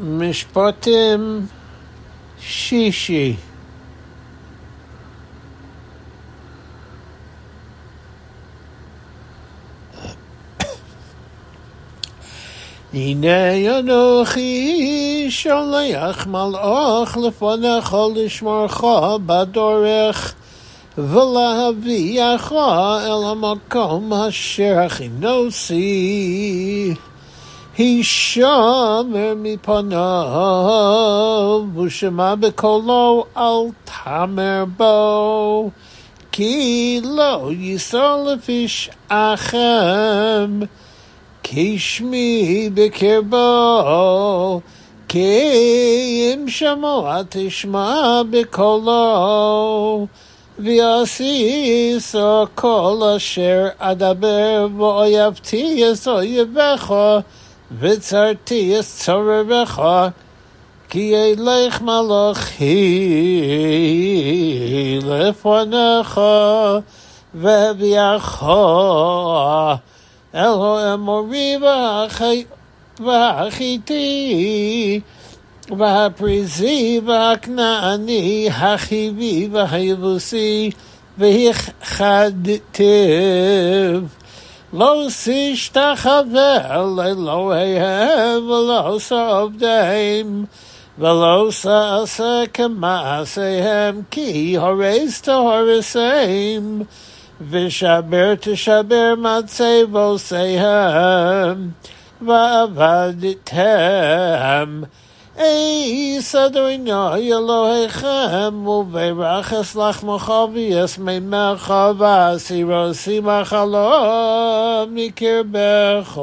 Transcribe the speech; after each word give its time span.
משפטים 0.00 1.46
שישי 2.40 3.36
הנה 12.94 13.78
אנוכי 13.78 15.26
שולח 15.30 16.26
מלאך 16.26 17.16
לפניך 17.16 17.96
לשמרך 18.14 18.84
בדורך 19.26 20.34
ולהביאך 20.98 22.52
אל 22.52 23.24
המקום 23.30 24.12
אשר 24.12 24.78
הכינוסי. 24.86 25.84
הישמר 27.77 29.03
מפניו 29.35 30.81
ושמע 31.75 32.35
בקולו 32.35 33.25
אל 33.37 33.69
תמר 33.83 34.63
בו 34.77 35.69
כי 36.31 37.01
לא 37.03 37.49
ייסר 37.51 38.23
לפשעכם 38.23 39.59
כי 41.43 41.79
שמי 41.79 42.69
בקרבו 42.73 44.61
כי 45.07 46.33
אם 46.33 46.49
שמוע 46.49 47.21
תשמע 47.29 48.21
בקולו 48.29 50.07
ויעשיס 50.59 52.15
כל 52.55 53.01
אשר 53.17 53.67
אדבר 53.77 54.67
ואויבתי 54.77 55.83
את 55.91 56.07
אויביך 56.07 56.93
וצרתי 57.78 58.78
את 58.78 58.84
צורריך 58.84 59.82
כי 60.88 60.98
ילך 60.98 61.82
מלאכי 61.82 62.68
לפניך 65.04 66.20
והביאך 67.34 68.44
אל 70.34 70.60
האמורי 70.60 71.56
והחיתי 73.00 74.20
והפריזי 75.78 77.00
והכנעני 77.06 78.48
החיבי 78.52 79.48
והיבוסי 79.52 80.70
והכחדתיו 81.18 82.82
לא 84.72 85.06
תשתחווה 85.24 86.84
לאלוהיהם 86.96 88.50
ולא 88.50 88.96
סעבדיהם 88.98 90.44
ולא 90.98 91.50
שעשה 91.50 92.42
כמעשיהם 92.54 94.02
כי 94.10 94.56
הורס 94.56 95.22
תהרסם 95.22 96.80
ושבר 97.50 98.34
תשבר 98.40 99.14
מצבוסיהם 99.18 100.60
ועבדתם 102.22 103.52
Eis 105.34 106.34
Adonai 106.34 107.30
Elohechem 107.30 108.66
uberachas 108.66 109.74
lach 109.74 110.02
mochavias 110.04 110.98
meimecha 110.98 111.94
v'asirosim 111.96 113.24
achalom 113.24 114.92
mikirbecho. 114.92 116.22